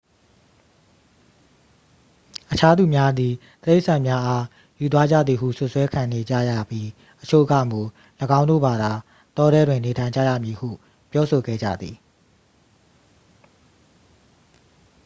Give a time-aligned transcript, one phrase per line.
[2.51, 4.43] အခြားသူများသည် တိရစ္ဆာန်များအား
[4.79, 6.87] ယူသွားကြသည်ဟု စွပ်စွဲခံနေကြရပြီး
[7.21, 7.81] အချို့ကမူ
[8.39, 8.91] ၎င်းတို့ဘာသာ
[9.37, 10.69] တောထဲတွင် နေထိုင်ကြရမည်ဟု
[11.11, 11.95] ပြောဆိုခဲ့ကြသည်